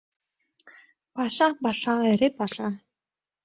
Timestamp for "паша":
1.15-1.47, 1.61-1.93, 2.37-2.67